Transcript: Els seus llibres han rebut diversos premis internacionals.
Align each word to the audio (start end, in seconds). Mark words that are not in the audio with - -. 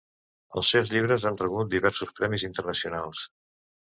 Els 0.61 0.69
seus 0.75 0.93
llibres 0.95 1.27
han 1.31 1.37
rebut 1.41 1.69
diversos 1.75 2.17
premis 2.21 2.47
internacionals. 2.51 3.23